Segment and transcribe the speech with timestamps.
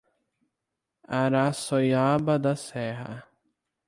[1.17, 3.23] Araçoiaba da Serra